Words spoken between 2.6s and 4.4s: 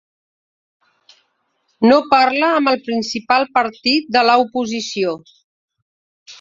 el principal partit de la